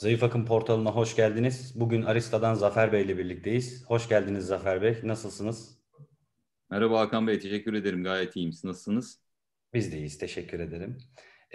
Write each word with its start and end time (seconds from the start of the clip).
Zayıf 0.00 0.22
Akım 0.22 0.46
portalına 0.46 0.90
hoş 0.90 1.16
geldiniz. 1.16 1.72
Bugün 1.80 2.02
Arista'dan 2.02 2.54
Zafer 2.54 2.92
Bey 2.92 3.02
ile 3.02 3.18
birlikteyiz. 3.18 3.84
Hoş 3.86 4.08
geldiniz 4.08 4.46
Zafer 4.46 4.82
Bey. 4.82 5.00
Nasılsınız? 5.02 5.78
Merhaba 6.70 7.00
Hakan 7.00 7.26
Bey, 7.26 7.38
teşekkür 7.38 7.74
ederim. 7.74 8.04
Gayet 8.04 8.36
iyiyim. 8.36 8.52
Siz 8.52 8.64
nasılsınız? 8.64 9.20
Biz 9.74 9.92
de 9.92 9.96
iyiyiz, 9.96 10.18
teşekkür 10.18 10.60
ederim. 10.60 10.98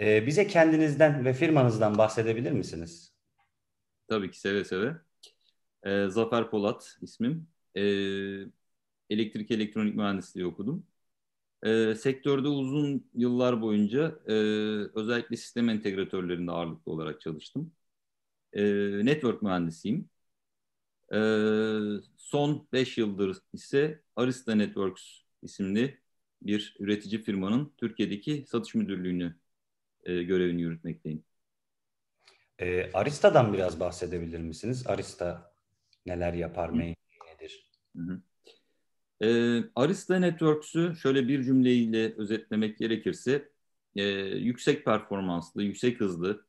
Ee, 0.00 0.26
bize 0.26 0.46
kendinizden 0.46 1.24
ve 1.24 1.32
firmanızdan 1.32 1.98
bahsedebilir 1.98 2.52
misiniz? 2.52 3.12
Tabii 4.08 4.30
ki 4.30 4.40
seve 4.40 4.64
seve. 4.64 4.96
Ee, 5.84 6.06
Zafer 6.08 6.50
Polat 6.50 6.96
ismim. 7.02 7.48
Ee, 7.74 7.80
elektrik 9.10 9.50
elektronik 9.50 9.94
mühendisliği 9.94 10.46
okudum. 10.46 10.86
Ee, 11.62 11.94
sektörde 11.94 12.48
uzun 12.48 13.10
yıllar 13.14 13.62
boyunca 13.62 14.18
e, 14.26 14.32
özellikle 14.94 15.36
sistem 15.36 15.68
entegratörlerinde 15.68 16.52
ağırlıklı 16.52 16.92
olarak 16.92 17.20
çalıştım. 17.20 17.72
Ee, 18.52 18.64
network 19.06 19.42
mühendisiyim. 19.42 20.08
Ee, 21.12 21.16
son 22.16 22.68
5 22.72 22.98
yıldır 22.98 23.38
ise 23.52 24.02
Arista 24.16 24.54
Networks 24.54 25.02
isimli 25.42 26.00
bir 26.42 26.76
üretici 26.78 27.22
firmanın 27.22 27.72
Türkiye'deki 27.76 28.44
satış 28.48 28.74
müdürlüğünü 28.74 29.36
e, 30.04 30.22
görevini 30.22 30.62
yürütmekteyim. 30.62 31.24
E, 32.58 32.92
Arista'dan 32.92 33.52
biraz 33.52 33.80
bahsedebilir 33.80 34.40
misiniz? 34.40 34.86
Arista 34.86 35.52
neler 36.06 36.32
yapar, 36.32 36.72
Hı. 36.72 36.76
nedir? 36.76 37.70
Hı 37.96 38.02
hı. 38.02 38.20
E, 39.26 39.28
Arista 39.76 40.18
Networks'ü 40.18 40.96
şöyle 41.02 41.28
bir 41.28 41.42
cümleyle 41.42 42.14
özetlemek 42.16 42.78
gerekirse 42.78 43.48
e, 43.96 44.02
yüksek 44.36 44.84
performanslı, 44.84 45.62
yüksek 45.62 46.00
hızlı, 46.00 46.45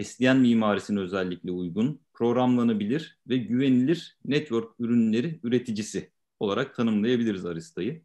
SDN 0.00 0.36
mimarisine 0.36 1.00
özellikle 1.00 1.50
uygun, 1.50 2.00
programlanabilir 2.12 3.18
ve 3.28 3.36
güvenilir 3.36 4.18
network 4.24 4.70
ürünleri 4.78 5.40
üreticisi 5.42 6.10
olarak 6.40 6.74
tanımlayabiliriz 6.74 7.46
Arista'yı. 7.46 8.02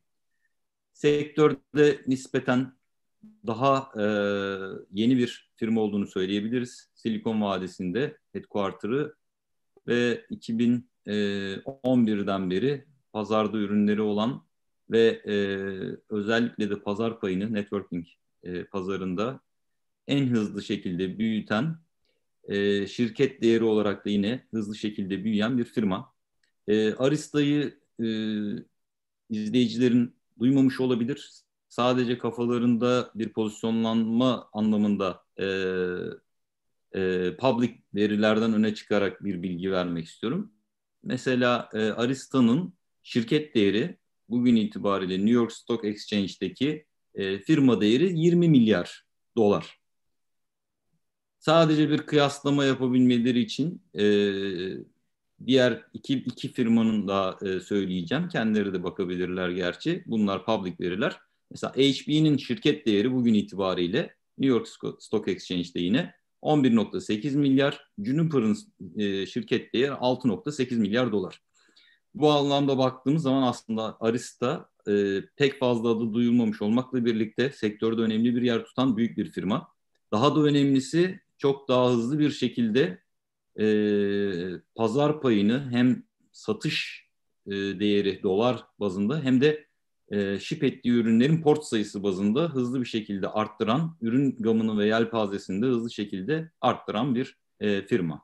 Sektörde 0.93 2.01
nispeten 2.07 2.77
daha 3.47 3.91
e, 3.97 4.03
yeni 4.91 5.17
bir 5.17 5.51
firma 5.55 5.81
olduğunu 5.81 6.07
söyleyebiliriz. 6.07 6.89
Silikon 6.93 7.41
Vadisi'nde 7.41 8.17
headquarter'ı 8.33 9.15
ve 9.87 10.25
2011'den 10.31 12.49
beri 12.49 12.85
pazarda 13.13 13.57
ürünleri 13.57 14.01
olan 14.01 14.43
ve 14.91 15.21
e, 15.27 15.35
özellikle 16.09 16.69
de 16.69 16.79
pazar 16.79 17.19
payını 17.19 17.53
networking 17.53 18.05
e, 18.43 18.63
pazarında 18.63 19.39
en 20.07 20.27
hızlı 20.27 20.63
şekilde 20.63 21.19
büyüten 21.19 21.77
e, 22.43 22.87
şirket 22.87 23.41
değeri 23.41 23.63
olarak 23.63 24.05
da 24.05 24.09
yine 24.09 24.47
hızlı 24.51 24.75
şekilde 24.75 25.23
büyüyen 25.23 25.57
bir 25.57 25.63
firma. 25.63 26.13
E, 26.67 26.93
Arista'yı 26.93 27.79
e, 27.99 28.07
izleyicilerin 29.29 30.15
duymamış 30.39 30.79
olabilir. 30.79 31.31
Sadece 31.69 32.17
kafalarında 32.17 33.11
bir 33.15 33.29
pozisyonlanma 33.29 34.49
anlamında 34.53 35.23
e, 35.39 35.45
e, 36.95 37.35
public 37.37 37.73
verilerden 37.95 38.53
öne 38.53 38.75
çıkarak 38.75 39.23
bir 39.23 39.43
bilgi 39.43 39.71
vermek 39.71 40.05
istiyorum. 40.05 40.51
Mesela 41.03 41.69
e, 41.73 41.79
Arista'nın 41.79 42.73
şirket 43.03 43.55
değeri 43.55 43.97
bugün 44.29 44.55
itibariyle 44.55 45.17
New 45.17 45.31
York 45.31 45.51
Stock 45.51 45.85
Exchange'deki 45.85 46.85
e, 47.15 47.39
firma 47.39 47.81
değeri 47.81 48.19
20 48.19 48.49
milyar 48.49 49.05
dolar. 49.37 49.79
Sadece 51.39 51.89
bir 51.89 51.97
kıyaslama 51.97 52.65
yapabilmeleri 52.65 53.39
için 53.39 53.81
e, 53.99 54.03
diğer 55.45 55.83
iki, 55.93 56.13
iki 56.13 56.51
firmanın 56.51 57.07
da 57.07 57.37
e, 57.41 57.59
söyleyeceğim. 57.59 58.29
Kendileri 58.29 58.73
de 58.73 58.83
bakabilirler 58.83 59.49
gerçi. 59.49 60.03
Bunlar 60.05 60.45
public 60.45 60.75
veriler. 60.79 61.19
Mesela 61.51 61.73
HP'nin 61.73 62.37
şirket 62.37 62.85
değeri 62.85 63.13
bugün 63.13 63.33
itibariyle 63.33 64.15
New 64.37 64.57
York 64.57 64.67
Stock 64.99 65.27
Exchange'de 65.27 65.79
yine 65.79 66.13
11.8 66.41 67.37
milyar. 67.37 67.87
Juniper'ın 68.03 68.57
e, 68.97 69.25
şirket 69.25 69.73
değeri 69.73 69.91
6.8 69.91 70.75
milyar 70.75 71.11
dolar. 71.11 71.41
Bu 72.15 72.31
anlamda 72.31 72.77
baktığımız 72.77 73.23
zaman 73.23 73.43
aslında 73.43 73.97
Arista 73.99 74.69
e, 74.87 75.21
pek 75.35 75.59
fazla 75.59 75.89
adı 75.89 76.13
duyulmamış 76.13 76.61
olmakla 76.61 77.05
birlikte 77.05 77.49
sektörde 77.49 78.01
önemli 78.01 78.35
bir 78.35 78.41
yer 78.41 78.65
tutan 78.65 78.97
büyük 78.97 79.17
bir 79.17 79.31
firma. 79.31 79.67
Daha 80.11 80.35
da 80.35 80.39
önemlisi 80.39 81.19
çok 81.37 81.67
daha 81.67 81.91
hızlı 81.91 82.19
bir 82.19 82.29
şekilde 82.29 82.99
e, 83.59 83.65
pazar 84.75 85.21
payını 85.21 85.71
hem 85.71 86.03
satış 86.31 87.07
e, 87.47 87.51
değeri 87.51 88.23
dolar 88.23 88.65
bazında 88.79 89.23
hem 89.23 89.41
de 89.41 89.67
e, 90.11 90.39
ship 90.39 90.63
ettiği 90.63 90.91
ürünlerin 90.91 91.41
port 91.41 91.63
sayısı 91.63 92.03
bazında 92.03 92.49
hızlı 92.49 92.81
bir 92.81 92.85
şekilde 92.85 93.27
arttıran, 93.27 93.97
ürün 94.01 94.35
gamını 94.39 94.79
ve 94.79 94.85
yelpazesini 94.85 95.61
de 95.61 95.65
hızlı 95.65 95.91
şekilde 95.91 96.51
arttıran 96.61 97.15
bir 97.15 97.37
e, 97.59 97.81
firma. 97.81 98.21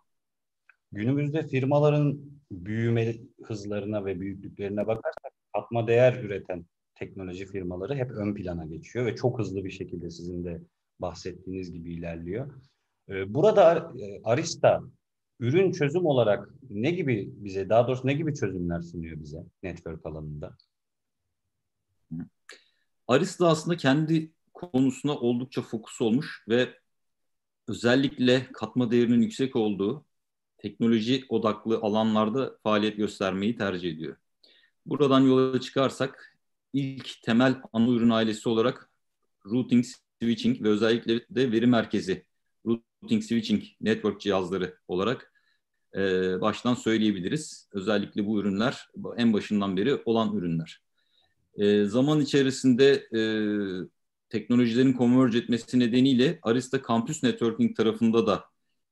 Günümüzde 0.91 1.47
firmaların 1.47 2.19
büyüme 2.51 3.16
hızlarına 3.44 4.06
ve 4.06 4.22
büyüklüklerine 4.22 4.88
bakarsak 4.88 5.34
katma 5.53 5.88
değer 5.88 6.24
üreten 6.24 6.66
teknoloji 6.95 7.45
firmaları 7.45 7.95
hep 7.95 8.12
ön 8.12 8.35
plana 8.35 8.66
geçiyor 8.66 9.06
ve 9.06 9.16
çok 9.16 9.40
hızlı 9.40 9.66
bir 9.66 9.72
şekilde 9.72 10.09
sizin 10.09 10.45
de 10.45 10.62
bahsettiğiniz 11.00 11.72
gibi 11.72 11.94
ilerliyor. 11.94 12.53
Ee, 13.09 13.33
burada 13.33 13.91
e, 13.99 14.21
Arista 14.23 14.81
ürün 15.39 15.71
çözüm 15.71 16.05
olarak 16.05 16.49
ne 16.69 16.91
gibi 16.91 17.29
bize, 17.35 17.69
daha 17.69 17.87
doğrusu 17.87 18.07
ne 18.07 18.13
gibi 18.13 18.35
çözümler 18.35 18.81
sunuyor 18.81 19.19
bize 19.19 19.43
network 19.63 20.05
alanında? 20.05 20.57
Arista 23.07 23.47
aslında 23.47 23.77
kendi 23.77 24.31
konusuna 24.53 25.15
oldukça 25.15 25.61
fokus 25.61 26.01
olmuş 26.01 26.45
ve 26.49 26.69
özellikle 27.67 28.47
katma 28.53 28.91
değerinin 28.91 29.21
yüksek 29.21 29.55
olduğu 29.55 30.05
teknoloji 30.57 31.25
odaklı 31.29 31.77
alanlarda 31.77 32.57
faaliyet 32.63 32.97
göstermeyi 32.97 33.57
tercih 33.57 33.91
ediyor. 33.91 34.15
Buradan 34.85 35.21
yola 35.21 35.59
çıkarsak 35.59 36.37
ilk 36.73 37.21
temel 37.21 37.61
ana 37.73 37.89
ürün 37.89 38.09
ailesi 38.09 38.49
olarak 38.49 38.89
routing, 39.45 39.85
switching 40.21 40.61
ve 40.61 40.69
özellikle 40.69 41.25
de 41.29 41.51
veri 41.51 41.67
merkezi 41.67 42.25
routing, 42.66 43.24
switching, 43.24 43.63
network 43.81 44.22
cihazları 44.22 44.78
olarak 44.88 45.34
e, 45.96 46.01
baştan 46.41 46.74
söyleyebiliriz. 46.74 47.69
Özellikle 47.72 48.25
bu 48.25 48.40
ürünler 48.40 48.88
en 49.18 49.34
başından 49.34 49.78
beri 49.78 50.01
olan 50.06 50.35
ürünler. 50.35 50.81
E, 51.56 51.85
zaman 51.85 52.22
içerisinde 52.22 53.07
e, 53.16 53.22
teknolojilerin 54.29 54.97
converge 54.97 55.38
etmesi 55.38 55.79
nedeniyle 55.79 56.40
Arista 56.41 56.81
Campus 56.88 57.24
Networking 57.24 57.78
tarafında 57.78 58.28
da 58.28 58.46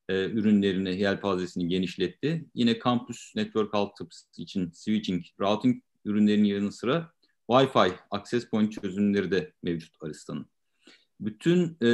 e, 0.10 0.14
ürünlerini, 0.30 1.00
yelpazesini 1.00 1.68
genişletti. 1.68 2.46
Yine 2.56 2.80
Campus 2.80 3.36
Network 3.36 3.76
altyapısı 3.76 4.42
için 4.42 4.72
switching, 4.74 5.26
routing 5.40 5.84
ürünlerinin 6.06 6.48
yanı 6.48 6.72
sıra 6.72 7.12
Wi-Fi 7.50 7.92
access 8.12 8.50
point 8.50 8.74
çözümleri 8.74 9.32
de 9.32 9.54
mevcut 9.64 9.96
Arista'nın. 10.02 10.46
Bütün 11.22 11.78
e, 11.82 11.88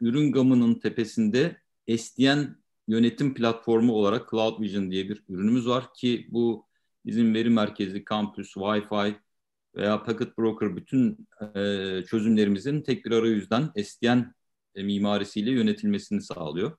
ürün 0.00 0.32
gamının 0.32 0.74
tepesinde 0.74 1.56
SDN 1.98 2.56
yönetim 2.88 3.34
platformu 3.34 3.92
olarak 3.92 4.30
Cloud 4.30 4.60
Vision 4.60 4.90
diye 4.90 5.08
bir 5.08 5.24
ürünümüz 5.28 5.68
var 5.68 5.94
ki 5.94 6.28
bu 6.30 6.66
bizim 7.06 7.34
veri 7.34 7.50
merkezi, 7.50 8.04
kampüs, 8.04 8.54
Wi-Fi 8.54 9.14
veya 9.76 10.02
Packet 10.02 10.38
Broker 10.38 10.76
bütün 10.76 11.28
e, 11.54 12.02
çözümlerimizin 12.06 12.82
tek 12.82 13.04
bir 13.04 13.10
arayüzden 13.10 13.70
SDN 13.84 14.34
e, 14.74 14.82
mimarisiyle 14.82 15.50
yönetilmesini 15.50 16.22
sağlıyor. 16.22 16.76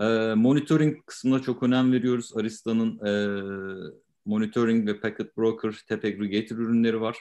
E, 0.00 0.04
monitoring 0.34 1.06
kısmına 1.06 1.42
çok 1.42 1.62
önem 1.62 1.92
veriyoruz. 1.92 2.36
Arista'nın 2.36 3.06
e, 3.06 3.12
monitoring 4.24 4.88
ve 4.88 5.00
Packet 5.00 5.36
Broker, 5.36 5.74
Tap 5.88 6.04
Aggregator 6.04 6.56
ürünleri 6.56 7.00
var. 7.00 7.16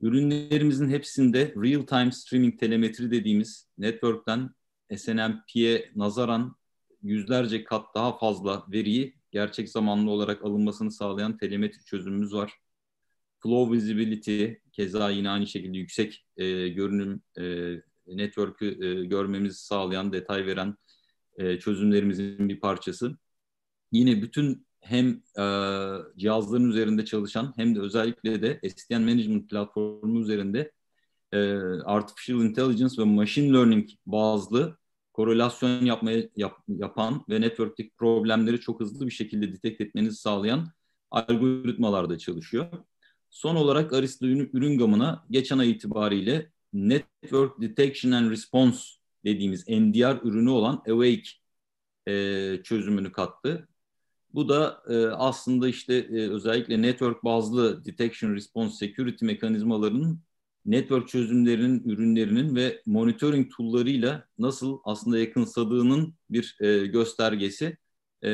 Ürünlerimizin 0.00 0.88
hepsinde 0.88 1.54
real-time 1.56 2.12
streaming 2.12 2.60
telemetri 2.60 3.10
dediğimiz 3.10 3.68
network'ten 3.78 4.50
SNMP'ye 4.96 5.90
nazaran 5.96 6.56
yüzlerce 7.02 7.64
kat 7.64 7.94
daha 7.94 8.18
fazla 8.18 8.64
veriyi 8.72 9.14
gerçek 9.30 9.68
zamanlı 9.68 10.10
olarak 10.10 10.44
alınmasını 10.44 10.92
sağlayan 10.92 11.36
telemetri 11.38 11.84
çözümümüz 11.84 12.34
var. 12.34 12.52
Flow 13.42 13.76
Visibility 13.76 14.46
keza 14.72 15.10
yine 15.10 15.30
aynı 15.30 15.46
şekilde 15.46 15.78
yüksek 15.78 16.26
e, 16.36 16.68
görünüm 16.68 17.22
e, 17.38 17.74
network'ü 18.06 18.86
e, 18.86 19.04
görmemizi 19.04 19.58
sağlayan, 19.58 20.12
detay 20.12 20.46
veren 20.46 20.76
e, 21.36 21.58
çözümlerimizin 21.58 22.48
bir 22.48 22.60
parçası. 22.60 23.18
Yine 23.92 24.22
bütün 24.22 24.67
hem 24.80 25.22
e, 25.38 25.44
cihazların 26.16 26.70
üzerinde 26.70 27.04
çalışan 27.04 27.52
hem 27.56 27.74
de 27.74 27.80
özellikle 27.80 28.42
de 28.42 28.70
SDN 28.70 29.00
Management 29.02 29.50
platformu 29.50 30.20
üzerinde 30.20 30.72
e, 31.32 31.38
Artificial 31.84 32.40
Intelligence 32.40 33.02
ve 33.02 33.04
Machine 33.04 33.52
Learning 33.52 33.88
bazlı 34.06 34.78
korelasyon 35.12 35.84
yapmaya 35.84 36.28
yap, 36.36 36.58
yapan 36.68 37.24
ve 37.28 37.40
network'teki 37.40 37.90
problemleri 37.96 38.60
çok 38.60 38.80
hızlı 38.80 39.06
bir 39.06 39.12
şekilde 39.12 39.52
detect 39.52 39.80
etmenizi 39.80 40.16
sağlayan 40.16 40.68
algoritmalarda 41.10 42.18
çalışıyor. 42.18 42.66
Son 43.30 43.56
olarak 43.56 43.92
Arista 43.92 44.26
ürün 44.26 44.78
gamına 44.78 45.24
geçen 45.30 45.58
ay 45.58 45.70
itibariyle 45.70 46.50
Network 46.72 47.60
Detection 47.60 48.12
and 48.12 48.30
Response 48.30 48.78
dediğimiz 49.24 49.68
NDR 49.68 50.26
ürünü 50.26 50.50
olan 50.50 50.82
Awake 50.88 51.28
e, 52.08 52.62
çözümünü 52.64 53.12
kattı. 53.12 53.68
Bu 54.34 54.48
da 54.48 54.82
e, 54.88 55.06
aslında 55.06 55.68
işte 55.68 55.94
e, 55.94 56.28
özellikle 56.28 56.82
network 56.82 57.24
bazlı 57.24 57.84
detection 57.84 58.34
response 58.34 58.76
security 58.76 59.24
mekanizmalarının 59.24 60.20
network 60.66 61.08
çözümlerinin, 61.08 61.88
ürünlerinin 61.88 62.56
ve 62.56 62.82
monitoring 62.86 63.52
tool'larıyla 63.56 64.28
nasıl 64.38 64.78
aslında 64.84 65.18
yakınsadığının 65.18 66.14
bir 66.30 66.56
e, 66.60 66.86
göstergesi. 66.86 67.76
E, 68.24 68.30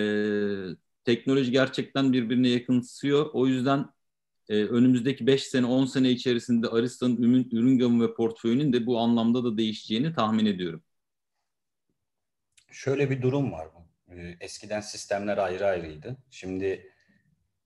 teknoloji 1.05 1.51
gerçekten 1.51 2.13
birbirine 2.13 2.49
yakınsıyor. 2.49 3.31
O 3.33 3.47
yüzden 3.47 3.87
e, 4.49 4.65
önümüzdeki 4.65 5.27
5 5.27 5.45
sene, 5.45 5.67
10 5.67 5.87
sene 5.87 6.11
içerisinde 6.11 6.69
Arista'nın 6.69 7.17
ürün, 7.17 7.49
ürün 7.53 7.79
gamı 7.79 8.09
ve 8.09 8.15
portföyünün 8.15 8.73
de 8.73 8.87
bu 8.87 8.99
anlamda 8.99 9.45
da 9.45 9.59
değişeceğini 9.59 10.15
tahmin 10.15 10.47
ediyorum. 10.47 10.83
Şöyle 12.71 13.11
bir 13.11 13.23
durum 13.23 13.53
var. 13.53 13.69
Ee, 14.17 14.37
eskiden 14.41 14.81
sistemler 14.81 15.39
ayrı 15.39 15.67
ayrıydı. 15.67 16.17
Şimdi 16.31 16.93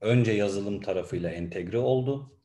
önce 0.01 0.33
yazılım 0.33 0.81
tarafıyla 0.81 1.31
entegre 1.31 1.79
oldu. 1.79 2.39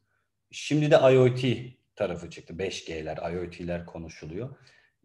Şimdi 0.51 0.91
de 0.91 0.95
IoT 0.95 1.73
tarafı 1.95 2.29
çıktı. 2.29 2.53
5G'ler, 2.53 3.33
IoT'ler 3.33 3.85
konuşuluyor. 3.85 4.55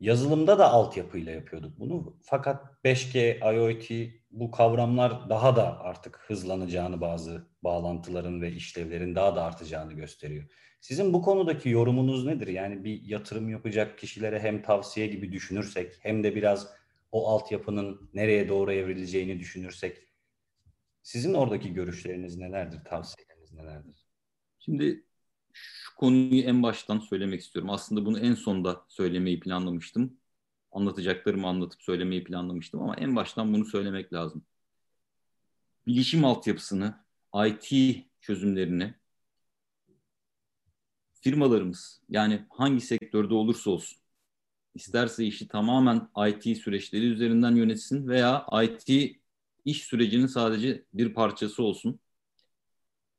Yazılımda 0.01 0.59
da 0.59 0.71
altyapıyla 0.71 1.33
yapıyorduk 1.33 1.79
bunu. 1.79 2.17
Fakat 2.23 2.65
5G, 2.85 3.39
IoT 3.55 4.13
bu 4.31 4.51
kavramlar 4.51 5.31
daha 5.31 5.57
da 5.57 5.81
artık 5.81 6.21
hızlanacağını 6.27 7.01
bazı 7.01 7.49
bağlantıların 7.65 8.43
ve 8.43 8.53
işlevlerin 8.53 9.15
daha 9.15 9.37
da 9.37 9.45
artacağını 9.45 9.93
gösteriyor. 9.93 10.45
Sizin 10.81 11.13
bu 11.13 11.23
konudaki 11.23 11.69
yorumunuz 11.69 12.27
nedir? 12.27 12.47
Yani 12.47 12.85
bir 12.85 13.03
yatırım 13.03 13.49
yapacak 13.49 13.99
kişilere 13.99 14.41
hem 14.41 14.63
tavsiye 14.63 15.07
gibi 15.07 15.33
düşünürsek 15.33 15.93
hem 16.01 16.25
de 16.25 16.35
biraz 16.35 16.69
o 17.13 17.29
altyapının 17.29 18.11
nereye 18.15 18.49
doğru 18.49 18.73
evrileceğini 18.73 19.41
düşünürsek 19.41 20.09
sizin 21.03 21.35
oradaki 21.35 21.73
görüşleriniz 21.73 22.37
nelerdir, 22.37 22.85
tavsiyeleriniz 22.85 23.53
nelerdir? 23.53 24.07
Şimdi 24.59 25.05
şu 25.53 25.97
konuyu 25.97 26.43
en 26.43 26.63
baştan 26.63 26.99
söylemek 26.99 27.41
istiyorum. 27.41 27.71
Aslında 27.71 28.07
bunu 28.07 28.19
en 28.21 28.35
sonda 28.35 28.85
söylemeyi 28.89 29.41
planlamıştım. 29.41 30.17
Anlatacaklarımı 30.73 31.49
anlatıp 31.49 31.83
söylemeyi 31.83 32.25
planlamıştım 32.25 32.83
ama 32.83 32.97
en 32.97 33.17
baştan 33.17 33.55
bunu 33.55 33.65
söylemek 33.65 34.13
lazım. 34.13 34.45
Bilişim 35.87 36.25
altyapısını, 36.25 37.05
IT 37.47 37.97
çözümlerini 38.21 38.95
firmalarımız 41.21 42.03
yani 42.09 42.47
hangi 42.51 42.81
sektörde 42.81 43.35
olursa 43.35 43.71
olsun 43.71 43.99
isterse 44.75 45.25
işi 45.25 45.49
tamamen 45.49 46.09
IT 46.29 46.59
süreçleri 46.59 47.07
üzerinden 47.07 47.57
yönetsin 47.57 48.09
veya 48.09 48.47
IT 48.63 49.17
iş 49.65 49.85
sürecinin 49.85 50.27
sadece 50.27 50.85
bir 50.95 51.15
parçası 51.15 51.63
olsun. 51.63 52.01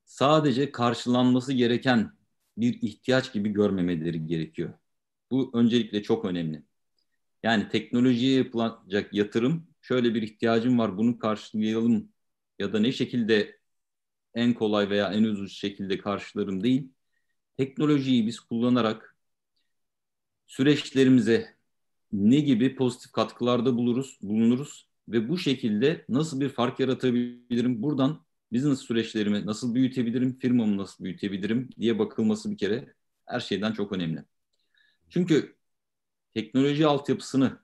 Sadece 0.06 0.72
karşılanması 0.72 1.54
gereken 1.54 2.12
bir 2.58 2.82
ihtiyaç 2.82 3.34
gibi 3.34 3.50
görmemeleri 3.50 4.28
gerekiyor. 4.28 4.74
Bu 5.32 5.52
öncelikle 5.54 6.04
çok 6.04 6.26
önemli. 6.26 6.64
Yani 7.44 7.70
teknolojiye 7.70 8.38
yapılacak 8.38 9.14
yatırım 9.14 9.68
şöyle 9.82 10.16
bir 10.16 10.22
ihtiyacım 10.22 10.80
var 10.80 10.98
bunu 10.98 11.20
karşılayalım 11.20 12.10
ya 12.60 12.74
da 12.74 12.80
ne 12.80 12.92
şekilde 12.92 13.60
en 14.36 14.54
kolay 14.54 14.90
veya 14.90 15.14
en 15.14 15.24
ucuz 15.24 15.54
şekilde 15.54 15.98
karşılarım 15.98 16.64
değil. 16.64 16.90
Teknolojiyi 17.58 18.28
biz 18.28 18.40
kullanarak 18.40 19.18
süreçlerimize 20.50 21.56
ne 22.12 22.40
gibi 22.40 22.76
pozitif 22.76 23.12
katkılarda 23.12 23.78
buluruz, 23.78 24.20
bulunuruz 24.22 24.88
ve 25.10 25.30
bu 25.30 25.38
şekilde 25.38 26.06
nasıl 26.10 26.40
bir 26.40 26.50
fark 26.50 26.80
yaratabilirim? 26.80 27.84
Buradan 27.84 28.26
business 28.54 28.80
süreçlerimi 28.80 29.46
nasıl 29.46 29.76
büyütebilirim, 29.76 30.40
firmamı 30.40 30.78
nasıl 30.78 31.04
büyütebilirim 31.04 31.70
diye 31.80 32.00
bakılması 32.00 32.52
bir 32.52 32.58
kere 32.58 32.94
her 33.26 33.40
şeyden 33.40 33.72
çok 33.72 33.92
önemli. 33.92 34.24
Çünkü 35.10 35.56
teknoloji 36.34 36.88
altyapısını 36.88 37.60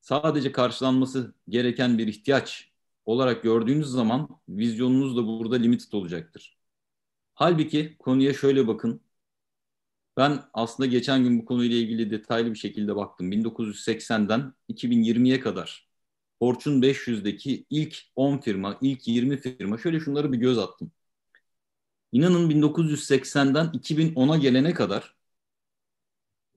sadece 0.00 0.52
karşılanması 0.52 1.34
gereken 1.48 1.98
bir 1.98 2.06
ihtiyaç 2.06 2.72
olarak 3.04 3.42
gördüğünüz 3.42 3.86
zaman 3.86 4.40
vizyonunuz 4.48 5.16
da 5.16 5.26
burada 5.26 5.56
limited 5.56 5.92
olacaktır. 5.92 6.58
Halbuki 7.34 7.96
konuya 7.98 8.34
şöyle 8.34 8.66
bakın. 8.66 9.00
Ben 10.16 10.42
aslında 10.54 10.86
geçen 10.86 11.24
gün 11.24 11.40
bu 11.40 11.44
konuyla 11.44 11.76
ilgili 11.76 12.10
detaylı 12.10 12.50
bir 12.50 12.58
şekilde 12.58 12.96
baktım. 12.96 13.32
1980'den 13.32 14.54
2020'ye 14.68 15.40
kadar 15.40 15.88
Fortune 16.38 16.86
500'deki 16.86 17.66
ilk 17.70 17.98
10 18.16 18.38
firma, 18.38 18.78
ilk 18.80 19.08
20 19.08 19.36
firma 19.36 19.78
şöyle 19.78 20.00
şunları 20.00 20.32
bir 20.32 20.38
göz 20.38 20.58
attım. 20.58 20.92
İnanın 22.12 22.50
1980'den 22.50 23.66
2010'a 23.66 24.36
gelene 24.36 24.74
kadar 24.74 25.16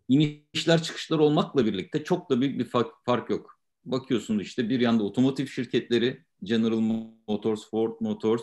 inişler 0.07 0.83
çıkışlar 0.83 1.19
olmakla 1.19 1.65
birlikte 1.65 2.03
çok 2.03 2.29
da 2.29 2.41
büyük 2.41 2.59
bir 2.59 2.65
fark 3.05 3.29
yok. 3.29 3.59
Bakıyorsunuz 3.85 4.41
işte 4.41 4.69
bir 4.69 4.79
yanda 4.79 5.03
otomotiv 5.03 5.45
şirketleri 5.45 6.25
General 6.43 6.79
Motors, 7.27 7.69
Ford 7.69 7.93
Motors, 7.99 8.41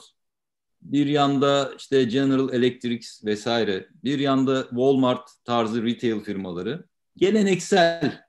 bir 0.82 1.06
yanda 1.06 1.72
işte 1.78 2.04
General 2.04 2.54
Electric 2.54 3.08
vesaire, 3.24 3.88
bir 4.04 4.18
yanda 4.18 4.62
Walmart 4.62 5.30
tarzı 5.44 5.84
retail 5.84 6.20
firmaları, 6.20 6.84
geleneksel 7.16 8.22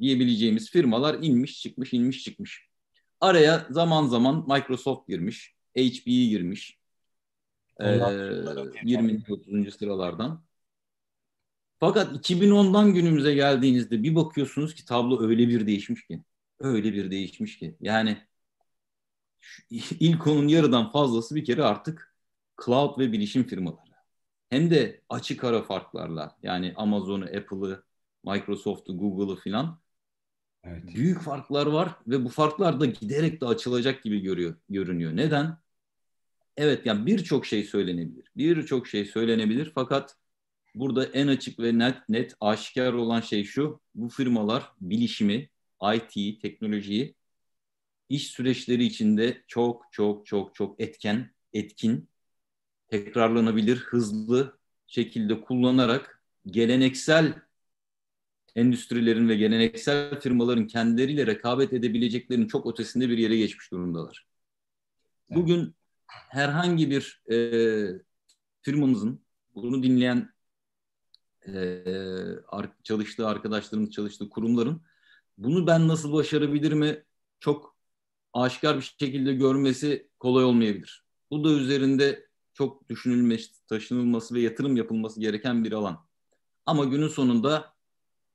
diyebileceğimiz 0.00 0.70
firmalar 0.70 1.16
inmiş 1.22 1.62
çıkmış 1.62 1.92
inmiş 1.92 2.24
çıkmış. 2.24 2.68
Araya 3.20 3.66
zaman 3.70 4.06
zaman 4.06 4.46
Microsoft 4.48 5.08
girmiş, 5.08 5.54
HP 5.76 6.04
girmiş. 6.04 6.78
Ee, 7.80 8.00
20. 8.82 9.22
30. 9.28 9.74
sıralardan. 9.74 10.44
Fakat 11.80 12.30
2010'dan 12.30 12.94
günümüze 12.94 13.34
geldiğinizde 13.34 14.02
bir 14.02 14.14
bakıyorsunuz 14.14 14.74
ki 14.74 14.84
tablo 14.84 15.28
öyle 15.28 15.48
bir 15.48 15.66
değişmiş 15.66 16.06
ki. 16.06 16.22
Öyle 16.58 16.92
bir 16.92 17.10
değişmiş 17.10 17.58
ki. 17.58 17.76
Yani 17.80 18.18
ilk 19.70 20.26
onun 20.26 20.48
yarıdan 20.48 20.92
fazlası 20.92 21.34
bir 21.34 21.44
kere 21.44 21.62
artık 21.62 22.14
cloud 22.64 22.98
ve 22.98 23.12
bilişim 23.12 23.44
firmaları. 23.44 23.86
Hem 24.50 24.70
de 24.70 25.00
açık 25.08 25.44
ara 25.44 25.62
farklarla 25.62 26.36
yani 26.42 26.72
Amazon'u, 26.76 27.24
Apple'ı, 27.24 27.82
Microsoft'u, 28.24 28.98
Google'ı 28.98 29.36
filan 29.36 29.80
evet. 30.64 30.94
büyük 30.94 31.20
farklar 31.22 31.66
var 31.66 31.90
ve 32.06 32.24
bu 32.24 32.28
farklar 32.28 32.80
da 32.80 32.86
giderek 32.86 33.40
de 33.40 33.46
açılacak 33.46 34.02
gibi 34.02 34.20
görüyor, 34.20 34.56
görünüyor. 34.68 35.16
Neden? 35.16 35.58
Evet 36.56 36.86
yani 36.86 37.06
birçok 37.06 37.46
şey 37.46 37.64
söylenebilir. 37.64 38.32
Birçok 38.36 38.86
şey 38.88 39.04
söylenebilir 39.04 39.72
fakat 39.74 40.16
burada 40.74 41.04
en 41.04 41.28
açık 41.28 41.60
ve 41.60 41.78
net 41.78 42.08
net 42.08 42.34
aşikar 42.40 42.92
olan 42.92 43.20
şey 43.20 43.44
şu. 43.44 43.80
Bu 43.94 44.08
firmalar 44.08 44.72
bilişimi, 44.80 45.48
IT, 45.94 46.42
teknolojiyi 46.42 47.14
iş 48.08 48.26
süreçleri 48.30 48.84
içinde 48.84 49.42
çok 49.46 49.82
çok 49.92 50.26
çok 50.26 50.54
çok 50.54 50.80
etken, 50.80 51.30
etkin, 51.52 52.08
tekrarlanabilir, 52.88 53.76
hızlı 53.76 54.58
şekilde 54.86 55.40
kullanarak 55.40 56.22
geleneksel 56.46 57.34
endüstrilerin 58.54 59.28
ve 59.28 59.36
geleneksel 59.36 60.20
firmaların 60.20 60.66
kendileriyle 60.66 61.26
rekabet 61.26 61.72
edebileceklerinin 61.72 62.46
çok 62.46 62.72
ötesinde 62.72 63.08
bir 63.08 63.18
yere 63.18 63.36
geçmiş 63.36 63.70
durumdalar. 63.70 64.26
Bugün 65.30 65.74
herhangi 66.06 66.90
bir 66.90 67.22
e, 67.30 67.36
firmamızın 68.62 69.20
bunu 69.54 69.82
dinleyen 69.82 70.30
e, 71.48 71.84
çalıştığı 72.82 73.26
arkadaşlarımız 73.28 73.90
çalıştığı 73.90 74.28
kurumların 74.28 74.82
bunu 75.38 75.66
ben 75.66 75.88
nasıl 75.88 76.12
başarabilir 76.12 76.72
mi 76.72 77.04
çok 77.40 77.75
aşikar 78.42 78.76
bir 78.76 78.94
şekilde 79.00 79.34
görmesi 79.34 80.10
kolay 80.18 80.44
olmayabilir. 80.44 81.04
Bu 81.30 81.44
da 81.44 81.52
üzerinde 81.52 82.28
çok 82.54 82.88
düşünülmesi, 82.88 83.66
taşınılması 83.66 84.34
ve 84.34 84.40
yatırım 84.40 84.76
yapılması 84.76 85.20
gereken 85.20 85.64
bir 85.64 85.72
alan. 85.72 86.06
Ama 86.66 86.84
günün 86.84 87.08
sonunda 87.08 87.74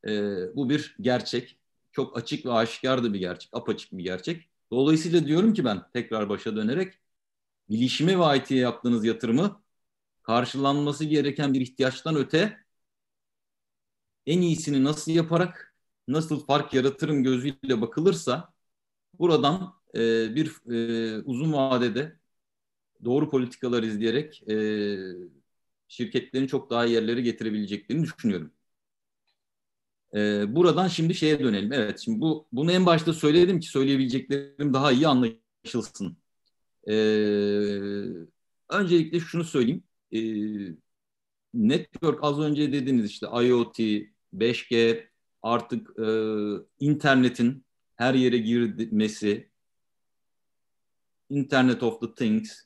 e, 0.08 0.12
bu 0.55 0.70
bir 0.70 0.96
gerçek. 1.01 1.58
Çok 1.91 2.17
açık 2.17 2.46
ve 2.46 2.51
aşikar 2.51 3.03
da 3.03 3.13
bir 3.13 3.20
gerçek, 3.20 3.50
apaçık 3.53 3.91
bir 3.91 4.03
gerçek. 4.03 4.50
Dolayısıyla 4.72 5.27
diyorum 5.27 5.53
ki 5.53 5.65
ben 5.65 5.91
tekrar 5.93 6.29
başa 6.29 6.55
dönerek 6.55 6.93
bilişime 7.70 8.20
ve 8.20 8.38
IT'ye 8.38 8.60
yaptığınız 8.60 9.05
yatırımı 9.05 9.63
karşılanması 10.24 11.05
gereken 11.05 11.53
bir 11.53 11.62
ihtiyaçtan 11.62 12.15
öte 12.15 12.58
en 14.25 14.41
iyisini 14.41 14.84
nasıl 14.84 15.12
yaparak 15.12 15.75
nasıl 16.08 16.46
fark 16.46 16.74
yaratırım 16.74 17.24
gözüyle 17.24 17.81
bakılırsa 17.81 18.53
buradan 19.20 19.80
e, 19.95 20.36
bir 20.36 20.71
e, 20.71 21.21
uzun 21.25 21.53
vadede 21.53 22.19
doğru 23.05 23.29
politikalar 23.29 23.83
izleyerek 23.83 24.50
e, 24.50 24.55
şirketlerin 25.88 26.48
çok 26.48 26.69
daha 26.69 26.86
yerlere 26.86 27.21
getirebileceklerini 27.21 28.03
düşünüyorum. 28.03 28.51
E, 30.15 30.55
buradan 30.55 30.88
şimdi 30.88 31.15
şeye 31.15 31.39
dönelim. 31.39 31.74
Evet, 31.74 32.00
şimdi 32.00 32.21
bu 32.21 32.48
bunu 32.51 32.71
en 32.71 32.86
başta 32.86 33.13
söyledim 33.13 33.60
ki 33.60 33.67
söyleyebileceklerim 33.67 34.74
daha 34.74 34.91
iyi 34.91 35.07
anlaşılsın. 35.07 36.17
E, 36.88 36.93
öncelikle 38.69 39.19
şunu 39.19 39.43
söyleyeyim. 39.43 39.83
E, 40.12 40.19
network 41.53 42.19
az 42.24 42.39
önce 42.39 42.74
dediğiniz 42.74 43.05
işte 43.05 43.27
IoT, 43.27 43.79
5G, 44.33 45.03
artık 45.41 46.00
e, 46.00 46.05
internetin 46.79 47.65
her 47.95 48.13
yere 48.13 48.38
girmesi, 48.38 49.50
Internet 51.31 51.83
of 51.83 52.01
the 52.01 52.15
Things 52.15 52.63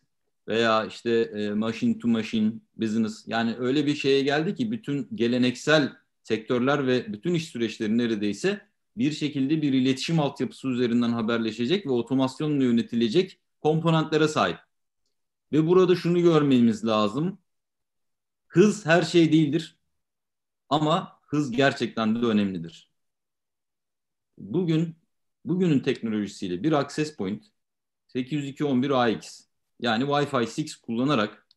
veya 0.47 0.85
işte 0.85 1.11
e, 1.11 1.49
machine 1.49 1.99
to 1.99 2.07
machine 2.07 2.53
business 2.77 3.23
yani 3.27 3.55
öyle 3.59 3.85
bir 3.85 3.95
şeye 3.95 4.21
geldi 4.21 4.55
ki 4.55 4.71
bütün 4.71 5.07
geleneksel 5.15 5.93
sektörler 6.23 6.87
ve 6.87 7.13
bütün 7.13 7.33
iş 7.33 7.47
süreçleri 7.47 7.97
neredeyse 7.97 8.67
bir 8.97 9.11
şekilde 9.11 9.61
bir 9.61 9.73
iletişim 9.73 10.19
altyapısı 10.19 10.67
üzerinden 10.67 11.09
haberleşecek 11.09 11.85
ve 11.85 11.91
otomasyonla 11.91 12.63
yönetilecek 12.63 13.39
komponentlere 13.61 14.27
sahip. 14.27 14.57
Ve 15.51 15.67
burada 15.67 15.95
şunu 15.95 16.21
görmemiz 16.21 16.85
lazım. 16.85 17.37
Hız 18.47 18.85
her 18.85 19.01
şey 19.01 19.31
değildir. 19.31 19.77
Ama 20.69 21.19
hız 21.21 21.51
gerçekten 21.51 22.21
de 22.21 22.25
önemlidir. 22.25 22.89
Bugün 24.37 24.95
bugünün 25.45 25.79
teknolojisiyle 25.79 26.63
bir 26.63 26.71
access 26.71 27.15
point 27.15 27.54
802.11ax 28.15 29.43
yani 29.79 30.03
Wi-Fi 30.03 30.63
6 30.63 30.81
kullanarak 30.81 31.47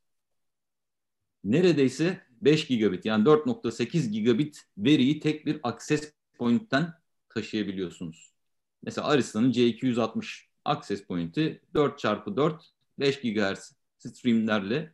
neredeyse 1.44 2.22
5 2.30 2.66
gigabit 2.66 3.04
yani 3.04 3.24
4.8 3.24 4.08
gigabit 4.10 4.64
veriyi 4.78 5.20
tek 5.20 5.46
bir 5.46 5.60
access 5.62 6.12
point'ten 6.38 6.94
taşıyabiliyorsunuz. 7.28 8.32
Mesela 8.82 9.06
Arista'nın 9.06 9.52
C260 9.52 10.44
access 10.64 11.02
point'i 11.02 11.60
4 11.74 11.98
çarpı 11.98 12.36
4 12.36 12.72
5 12.98 13.20
GHz 13.20 13.72
streamlerle 13.98 14.92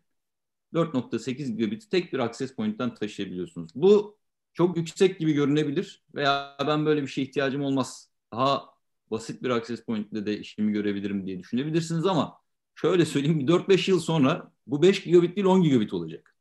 4.8 0.74 1.56
gigabit 1.56 1.90
tek 1.90 2.12
bir 2.12 2.18
access 2.18 2.54
point'ten 2.54 2.94
taşıyabiliyorsunuz. 2.94 3.70
Bu 3.74 4.18
çok 4.52 4.76
yüksek 4.76 5.18
gibi 5.18 5.32
görünebilir 5.32 6.02
veya 6.14 6.56
ben 6.66 6.86
böyle 6.86 7.02
bir 7.02 7.06
şeye 7.06 7.22
ihtiyacım 7.22 7.62
olmaz. 7.62 8.08
Daha 8.32 8.73
basit 9.10 9.42
bir 9.42 9.50
access 9.50 9.84
point 9.84 10.12
ile 10.12 10.26
de 10.26 10.38
işimi 10.38 10.72
görebilirim 10.72 11.26
diye 11.26 11.38
düşünebilirsiniz 11.38 12.06
ama 12.06 12.38
şöyle 12.74 13.04
söyleyeyim 13.04 13.46
4-5 13.46 13.90
yıl 13.90 14.00
sonra 14.00 14.52
bu 14.66 14.82
5 14.82 15.02
gigabit 15.04 15.36
değil 15.36 15.46
10 15.46 15.62
gigabit 15.62 15.92
olacak. 15.92 16.36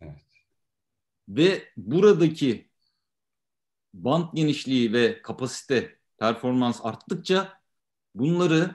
Evet. 0.00 0.22
Ve 1.28 1.72
buradaki 1.76 2.68
band 3.94 4.24
genişliği 4.34 4.92
ve 4.92 5.22
kapasite 5.22 5.98
performans 6.18 6.80
arttıkça 6.82 7.60
bunları 8.14 8.74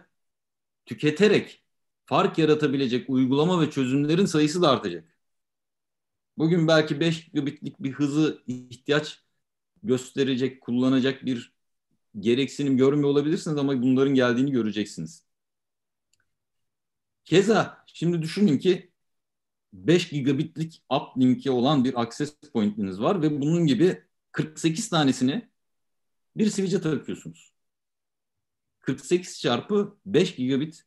tüketerek 0.85 1.63
fark 2.05 2.37
yaratabilecek 2.37 3.09
uygulama 3.09 3.61
ve 3.61 3.71
çözümlerin 3.71 4.25
sayısı 4.25 4.61
da 4.61 4.69
artacak. 4.69 5.17
Bugün 6.37 6.67
belki 6.67 6.99
5 6.99 7.25
gigabitlik 7.25 7.79
bir 7.79 7.91
hızı 7.91 8.43
ihtiyaç 8.47 9.23
gösterecek, 9.83 10.61
kullanacak 10.61 11.25
bir 11.25 11.52
gereksinim 12.19 12.77
görmüyor 12.77 13.09
olabilirsiniz 13.09 13.57
ama 13.57 13.81
bunların 13.81 14.13
geldiğini 14.13 14.51
göreceksiniz. 14.51 15.25
Keza 17.25 17.85
şimdi 17.87 18.21
düşünün 18.21 18.57
ki 18.57 18.91
5 19.73 20.09
gigabitlik 20.09 20.83
uplink'e 20.89 21.51
olan 21.51 21.83
bir 21.83 22.01
access 22.01 22.35
point'iniz 22.53 23.01
var 23.01 23.21
ve 23.21 23.41
bunun 23.41 23.65
gibi 23.65 24.03
48 24.31 24.89
tanesini 24.89 25.49
bir 26.35 26.49
switch'e 26.49 26.81
takıyorsunuz. 26.81 27.53
48 28.79 29.39
çarpı 29.39 29.97
5 30.05 30.35
gigabit 30.35 30.83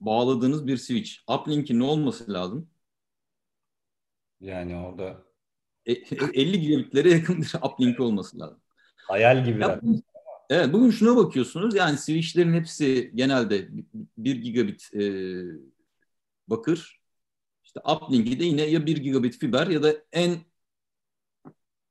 bağladığınız 0.00 0.66
bir 0.66 0.76
switch. 0.76 1.12
Uplink'in 1.28 1.78
ne 1.80 1.84
olması 1.84 2.32
lazım? 2.32 2.70
Yani 4.40 4.76
orada 4.76 5.24
50 5.86 6.56
e, 6.56 6.58
gigabitlere 6.58 7.10
yakın 7.10 7.42
bir 7.42 7.52
uplink 7.62 8.00
olması 8.00 8.38
lazım. 8.38 8.60
Hayal 9.08 9.44
gibi. 9.44 9.60
Ya, 9.60 9.80
evet 10.50 10.72
bugün 10.72 10.90
şuna 10.90 11.16
bakıyorsunuz 11.16 11.74
yani 11.74 11.98
switchlerin 11.98 12.52
hepsi 12.52 13.12
genelde 13.14 13.68
1 14.18 14.36
gigabit 14.36 14.94
e, 14.94 15.02
bakır. 16.48 17.00
İşte 17.64 17.80
uplink'i 17.80 18.40
de 18.40 18.44
yine 18.44 18.62
ya 18.62 18.86
1 18.86 18.96
gigabit 18.96 19.38
fiber 19.38 19.66
ya 19.66 19.82
da 19.82 19.94
en 20.12 20.36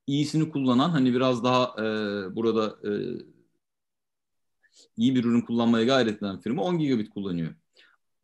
iyisini 0.08 0.50
kullanan 0.50 0.90
hani 0.90 1.14
biraz 1.14 1.44
daha 1.44 1.76
e, 1.78 1.86
burada 2.36 2.90
e, 2.90 2.92
iyi 4.98 5.16
bir 5.16 5.24
ürün 5.24 5.42
kullanmaya 5.42 5.86
gayret 5.86 6.18
eden 6.18 6.42
firma 6.42 6.64
10 6.64 6.78
gigabit 6.80 7.10
kullanıyor. 7.10 7.56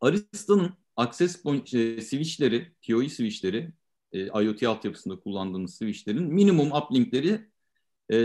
Arista'nın 0.00 0.72
access 0.96 1.42
point, 1.42 1.74
e, 1.74 2.00
switchleri, 2.00 2.72
PoE 2.86 3.08
switchleri, 3.08 3.72
e, 4.12 4.26
IoT 4.26 4.62
altyapısında 4.62 5.20
kullandığımız 5.20 5.74
switchlerin 5.74 6.34
minimum 6.34 6.72
uplinkleri 6.72 7.53
e, 8.10 8.16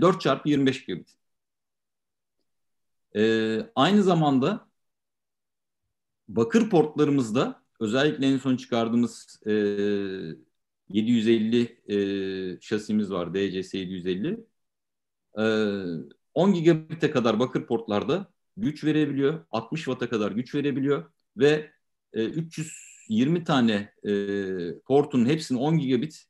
4 0.00 0.20
çarpı 0.20 0.48
25 0.48 0.84
gigabit. 0.86 1.16
E, 3.16 3.60
aynı 3.74 4.02
zamanda 4.02 4.68
bakır 6.28 6.70
portlarımızda 6.70 7.62
özellikle 7.80 8.26
en 8.26 8.38
son 8.38 8.56
çıkardığımız 8.56 9.40
e, 9.46 9.52
750 10.88 11.82
e, 11.88 12.60
şasimiz 12.60 13.10
var 13.10 13.34
DCS 13.34 13.74
750. 13.74 14.46
E, 15.38 15.44
10 16.34 16.54
gigabit'e 16.54 17.10
kadar 17.10 17.38
bakır 17.38 17.66
portlarda 17.66 18.32
güç 18.56 18.84
verebiliyor. 18.84 19.44
60 19.50 19.84
Watt'a 19.84 20.08
kadar 20.08 20.32
güç 20.32 20.54
verebiliyor 20.54 21.10
ve 21.36 21.70
e, 22.12 22.24
320 22.24 23.44
tane 23.44 23.92
e, 24.04 24.12
portun 24.86 25.26
hepsini 25.26 25.58
10 25.58 25.78
gigabit 25.78 26.24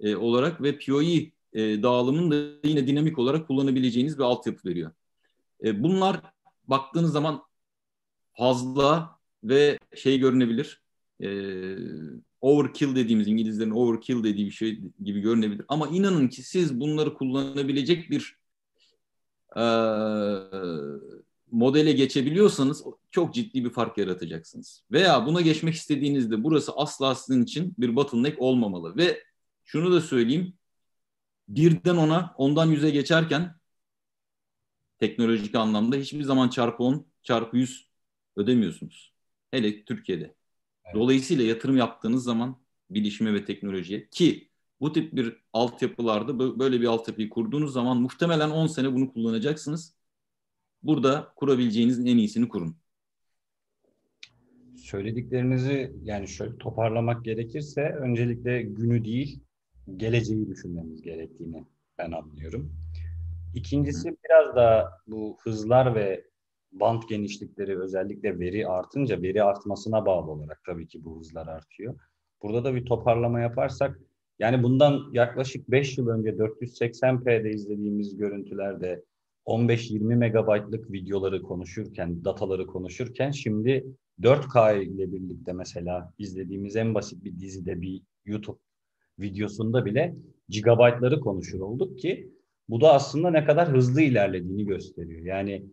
e, 0.00 0.16
olarak 0.16 0.62
ve 0.62 0.78
PoE 0.78 1.35
e, 1.52 1.82
dağılımını 1.82 2.30
da 2.30 2.68
yine 2.68 2.86
dinamik 2.86 3.18
olarak 3.18 3.46
kullanabileceğiniz 3.46 4.18
bir 4.18 4.22
altyapı 4.22 4.68
veriyor. 4.68 4.90
E, 5.64 5.82
bunlar 5.82 6.20
baktığınız 6.64 7.12
zaman 7.12 7.42
fazla 8.32 9.18
ve 9.44 9.78
şey 9.94 10.18
görünebilir. 10.18 10.82
E, 11.20 11.28
overkill 12.40 12.96
dediğimiz 12.96 13.28
İngilizlerin 13.28 13.70
overkill 13.70 14.24
dediği 14.24 14.46
bir 14.46 14.50
şey 14.50 14.80
gibi 15.04 15.20
görünebilir. 15.20 15.64
Ama 15.68 15.88
inanın 15.88 16.28
ki 16.28 16.42
siz 16.42 16.80
bunları 16.80 17.14
kullanabilecek 17.14 18.10
bir 18.10 18.36
e, 19.56 19.64
modele 21.50 21.92
geçebiliyorsanız 21.92 22.84
çok 23.10 23.34
ciddi 23.34 23.64
bir 23.64 23.70
fark 23.70 23.98
yaratacaksınız. 23.98 24.82
Veya 24.92 25.26
buna 25.26 25.40
geçmek 25.40 25.74
istediğinizde 25.74 26.44
burası 26.44 26.72
asla 26.72 27.14
sizin 27.14 27.42
için 27.42 27.74
bir 27.78 27.96
bottleneck 27.96 28.42
olmamalı. 28.42 28.96
Ve 28.96 29.22
şunu 29.64 29.92
da 29.92 30.00
söyleyeyim, 30.00 30.52
birden 31.48 31.96
ona, 31.96 32.34
ondan 32.38 32.66
yüze 32.66 32.90
geçerken 32.90 33.54
teknolojik 34.98 35.54
anlamda 35.54 35.96
hiçbir 35.96 36.22
zaman 36.22 36.48
çarpı 36.48 36.82
10, 36.82 37.06
çarpı 37.22 37.56
100 37.56 37.88
ödemiyorsunuz. 38.36 39.12
Hele 39.50 39.84
Türkiye'de. 39.84 40.24
Evet. 40.84 40.94
Dolayısıyla 40.94 41.44
yatırım 41.44 41.76
yaptığınız 41.76 42.24
zaman 42.24 42.56
bilişime 42.90 43.34
ve 43.34 43.44
teknolojiye 43.44 44.08
ki 44.08 44.50
bu 44.80 44.92
tip 44.92 45.16
bir 45.16 45.36
altyapılarda 45.52 46.58
böyle 46.58 46.80
bir 46.80 46.86
altyapıyı 46.86 47.28
kurduğunuz 47.28 47.72
zaman 47.72 47.96
muhtemelen 47.96 48.50
10 48.50 48.66
sene 48.66 48.94
bunu 48.94 49.12
kullanacaksınız. 49.12 49.94
Burada 50.82 51.32
kurabileceğiniz 51.36 51.98
en 51.98 52.16
iyisini 52.16 52.48
kurun. 52.48 52.76
Söylediklerinizi 54.76 55.92
yani 56.02 56.28
şöyle 56.28 56.58
toparlamak 56.58 57.24
gerekirse 57.24 57.80
öncelikle 57.80 58.62
günü 58.62 59.04
değil 59.04 59.40
geleceği 59.96 60.48
düşünmemiz 60.48 61.02
gerektiğini 61.02 61.64
ben 61.98 62.12
anlıyorum. 62.12 62.72
İkincisi 63.54 64.10
Hı. 64.10 64.16
biraz 64.24 64.56
da 64.56 64.92
bu 65.06 65.36
hızlar 65.42 65.94
ve 65.94 66.24
bant 66.72 67.08
genişlikleri 67.08 67.80
özellikle 67.80 68.38
veri 68.38 68.68
artınca 68.68 69.22
veri 69.22 69.42
artmasına 69.42 70.06
bağlı 70.06 70.30
olarak 70.30 70.64
tabii 70.66 70.88
ki 70.88 71.04
bu 71.04 71.20
hızlar 71.20 71.46
artıyor. 71.46 71.94
Burada 72.42 72.64
da 72.64 72.74
bir 72.74 72.84
toparlama 72.84 73.40
yaparsak 73.40 74.00
yani 74.38 74.62
bundan 74.62 75.00
yaklaşık 75.12 75.70
5 75.70 75.98
yıl 75.98 76.08
önce 76.08 76.30
480p'de 76.30 77.50
izlediğimiz 77.50 78.16
görüntülerde 78.16 79.04
15-20 79.46 80.14
megabaytlık 80.14 80.92
videoları 80.92 81.42
konuşurken, 81.42 82.24
dataları 82.24 82.66
konuşurken 82.66 83.30
şimdi 83.30 83.86
4K 84.20 84.82
ile 84.82 85.12
birlikte 85.12 85.52
mesela 85.52 86.12
izlediğimiz 86.18 86.76
en 86.76 86.94
basit 86.94 87.24
bir 87.24 87.40
dizide 87.40 87.80
bir 87.80 88.02
YouTube 88.24 88.58
videosunda 89.18 89.84
bile 89.84 90.16
gigabaytları 90.48 91.20
konuşur 91.20 91.60
olduk 91.60 91.98
ki 91.98 92.32
Bu 92.68 92.80
da 92.80 92.92
aslında 92.92 93.30
ne 93.30 93.44
kadar 93.44 93.72
hızlı 93.72 94.02
ilerlediğini 94.02 94.66
gösteriyor. 94.66 95.24
Yani 95.24 95.66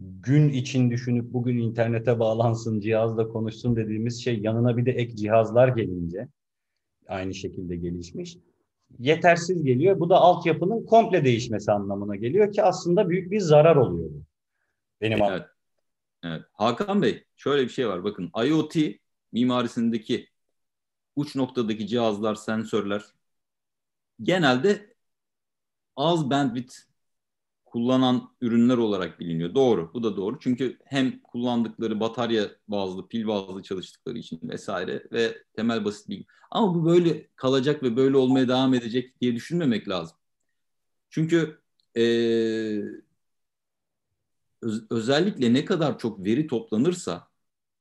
gün 0.00 0.48
için 0.48 0.90
düşünüp 0.90 1.32
bugün 1.32 1.58
internete 1.58 2.18
bağlansın, 2.18 2.80
cihazla 2.80 3.28
konuşsun 3.28 3.76
dediğimiz 3.76 4.24
şey 4.24 4.40
yanına 4.40 4.76
bir 4.76 4.86
de 4.86 4.90
ek 4.90 5.16
cihazlar 5.16 5.68
gelince 5.68 6.28
aynı 7.08 7.34
şekilde 7.34 7.76
gelişmiş. 7.76 8.36
Yetersiz 8.98 9.64
geliyor. 9.64 10.00
Bu 10.00 10.10
da 10.10 10.16
altyapının 10.16 10.86
komple 10.86 11.24
değişmesi 11.24 11.72
anlamına 11.72 12.16
geliyor 12.16 12.52
ki 12.52 12.62
aslında 12.62 13.08
büyük 13.08 13.30
bir 13.30 13.40
zarar 13.40 13.76
oluyor. 13.76 14.10
Benim 15.00 15.22
evet. 15.22 15.42
evet. 16.24 16.42
Hakan 16.52 17.02
Bey 17.02 17.24
şöyle 17.36 17.62
bir 17.62 17.68
şey 17.68 17.88
var. 17.88 18.04
Bakın 18.04 18.30
IoT 18.46 18.76
mimarisindeki 19.32 20.26
uç 21.16 21.36
noktadaki 21.36 21.86
cihazlar, 21.86 22.34
sensörler 22.34 23.02
genelde 24.22 24.94
az 25.96 26.30
bandwidth 26.30 26.74
kullanan 27.66 28.30
ürünler 28.40 28.78
olarak 28.78 29.20
biliniyor. 29.20 29.54
Doğru, 29.54 29.90
bu 29.94 30.02
da 30.02 30.16
doğru. 30.16 30.38
Çünkü 30.40 30.78
hem 30.86 31.20
kullandıkları 31.22 32.00
batarya 32.00 32.50
bazlı, 32.68 33.08
pil 33.08 33.26
bazlı 33.28 33.62
çalıştıkları 33.62 34.18
için 34.18 34.40
vesaire 34.44 35.04
ve 35.12 35.44
temel 35.56 35.84
basit 35.84 36.08
bilgi. 36.08 36.26
Ama 36.50 36.74
bu 36.74 36.86
böyle 36.86 37.28
kalacak 37.36 37.82
ve 37.82 37.96
böyle 37.96 38.16
olmaya 38.16 38.48
devam 38.48 38.74
edecek 38.74 39.20
diye 39.20 39.34
düşünmemek 39.36 39.88
lazım. 39.88 40.16
Çünkü 41.10 41.60
e, 41.96 42.02
öz, 44.62 44.86
özellikle 44.90 45.54
ne 45.54 45.64
kadar 45.64 45.98
çok 45.98 46.24
veri 46.24 46.46
toplanırsa 46.46 47.28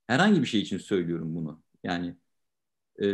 herhangi 0.08 0.42
bir 0.42 0.48
şey 0.48 0.62
için 0.62 0.77
söylüyorum 0.77 1.36
bunu. 1.36 1.63
Yani 1.84 2.18
e, 3.02 3.06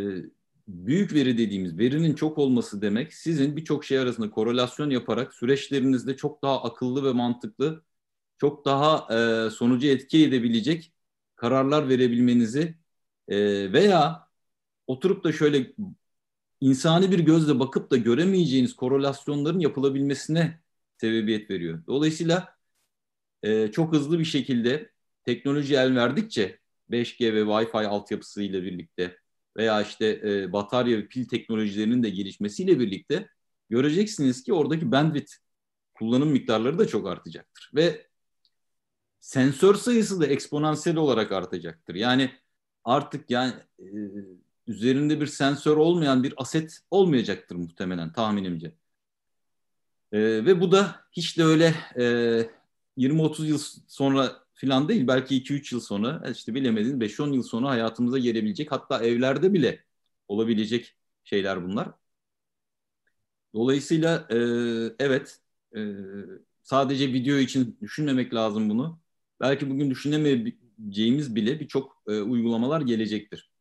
büyük 0.68 1.14
veri 1.14 1.38
dediğimiz 1.38 1.78
verinin 1.78 2.16
çok 2.16 2.38
olması 2.38 2.82
demek 2.82 3.14
sizin 3.14 3.56
birçok 3.58 3.86
şey 3.86 4.00
arasında 4.00 4.30
korelasyon 4.32 4.90
yaparak 4.90 5.34
süreçlerinizde 5.34 6.18
çok 6.18 6.42
daha 6.44 6.64
akıllı 6.64 7.04
ve 7.06 7.14
mantıklı, 7.14 7.84
çok 8.38 8.66
daha 8.66 9.16
e, 9.16 9.50
sonucu 9.50 9.88
etki 9.88 10.26
edebilecek 10.26 10.94
kararlar 11.36 11.90
verebilmenizi 11.90 12.76
e, 13.28 13.38
veya 13.74 14.28
oturup 14.88 15.24
da 15.24 15.32
şöyle 15.32 15.74
insani 16.62 17.12
bir 17.12 17.20
gözle 17.20 17.60
bakıp 17.60 17.92
da 17.92 17.98
göremeyeceğiniz 17.98 18.76
korelasyonların 18.76 19.60
yapılabilmesine 19.60 20.60
sebebiyet 20.98 21.50
veriyor. 21.50 21.84
Dolayısıyla 21.88 22.56
e, 23.44 23.72
çok 23.72 23.94
hızlı 23.94 24.20
bir 24.20 24.26
şekilde 24.26 24.92
teknoloji 25.26 25.76
el 25.76 25.96
verdikçe 25.96 26.60
5G 26.92 27.34
ve 27.34 27.42
Wi-Fi 27.42 27.88
altyapısıyla 27.88 28.64
birlikte 28.64 29.18
veya 29.58 29.82
işte 29.82 30.22
e, 30.24 30.54
batarya 30.54 30.98
ve 30.98 31.08
pil 31.08 31.28
teknolojilerinin 31.28 32.04
de 32.04 32.10
gelişmesiyle 32.10 32.80
birlikte 32.80 33.28
göreceksiniz 33.70 34.44
ki 34.44 34.54
oradaki 34.54 34.92
bandwidth 34.92 35.34
kullanım 35.94 36.30
miktarları 36.30 36.80
da 36.80 36.88
çok 36.88 37.08
artacaktır. 37.08 37.72
Ve 37.76 38.08
sensör 39.20 39.76
sayısı 39.76 40.22
da 40.22 40.28
eksponansiyel 40.28 40.98
olarak 40.98 41.32
artacaktır. 41.32 41.96
Yani 41.96 42.32
artık 42.84 43.30
yani 43.30 43.54
e, 43.80 43.86
üzerinde 44.68 45.22
bir 45.22 45.28
sensör 45.28 45.78
olmayan 45.78 46.24
bir 46.24 46.34
aset 46.38 46.80
olmayacaktır 46.92 47.56
muhtemelen 47.56 48.14
tahminimce. 48.14 48.76
E, 50.12 50.20
ve 50.20 50.62
bu 50.62 50.72
da 50.72 50.96
hiç 51.12 51.38
de 51.38 51.44
öyle 51.44 51.76
e, 51.96 52.04
20-30 52.98 53.46
yıl 53.46 53.60
sonra 53.88 54.41
falan 54.62 54.90
değil. 54.90 55.08
Belki 55.08 55.36
2-3 55.36 55.74
yıl 55.76 55.82
sonra 55.82 56.24
işte 56.32 56.56
bilemedin 56.56 57.00
5-10 57.00 57.34
yıl 57.34 57.44
sonra 57.44 57.70
hayatımıza 57.70 58.18
gelebilecek 58.18 58.72
hatta 58.72 59.04
evlerde 59.04 59.54
bile 59.54 59.84
olabilecek 60.28 60.96
şeyler 61.24 61.64
bunlar. 61.64 61.92
Dolayısıyla 63.54 64.28
e, 64.30 64.38
evet 65.00 65.40
e, 65.76 65.80
sadece 66.64 67.14
video 67.14 67.38
için 67.38 67.78
düşünmemek 67.82 68.34
lazım 68.34 68.70
bunu. 68.70 69.00
Belki 69.40 69.70
bugün 69.70 69.90
düşünemeyeceğimiz 69.90 71.36
bile 71.36 71.60
birçok 71.60 72.04
e, 72.08 72.12
uygulamalar 72.22 72.82
gelecektir. 72.82 73.52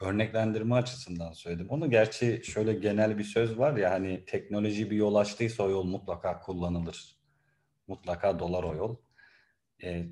Örneklendirme 0.00 0.74
açısından 0.74 1.32
söyledim. 1.32 1.66
Onu 1.68 1.90
gerçi 1.90 2.42
şöyle 2.44 2.72
genel 2.72 3.18
bir 3.18 3.24
söz 3.24 3.58
var 3.58 3.76
ya 3.76 3.90
hani 3.90 4.24
teknoloji 4.24 4.90
bir 4.90 4.96
yol 4.96 5.14
açtıysa 5.14 5.62
o 5.62 5.70
yol 5.70 5.84
mutlaka 5.84 6.40
kullanılır. 6.40 7.16
Mutlaka 7.88 8.38
dolar 8.38 8.62
o 8.62 8.74
yol. 8.74 8.96
E, 9.82 10.06